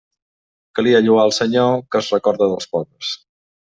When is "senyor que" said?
1.39-2.01